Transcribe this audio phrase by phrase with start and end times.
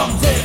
[0.00, 0.39] 밤새